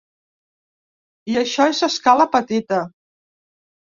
[1.33, 2.81] I això és a escala petita.